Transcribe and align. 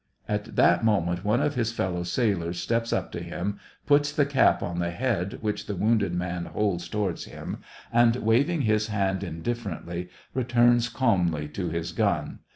"At 0.27 0.55
that 0.55 0.83
moment, 0.83 1.23
one 1.23 1.43
of 1.43 1.53
his 1.53 1.71
fellow 1.71 2.01
sailors 2.01 2.59
steps 2.59 2.91
up 2.91 3.11
to 3.11 3.19
him, 3.21 3.59
puts 3.85 4.11
the 4.11 4.25
cap 4.25 4.63
on 4.63 4.79
the 4.79 4.89
head 4.89 5.37
which 5.41 5.67
the 5.67 5.75
wounded 5.75 6.11
man 6.15 6.45
holds 6.45 6.89
towards 6.89 7.25
him, 7.25 7.59
and, 7.93 8.15
waving 8.15 8.61
his 8.63 8.87
hand 8.87 9.23
indifferently, 9.23 10.09
returns 10.33 10.89
calmly 10.89 11.47
to 11.49 11.69
his 11.69 11.91
gun. 11.91 12.39